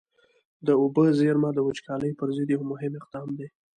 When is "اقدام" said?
2.95-3.27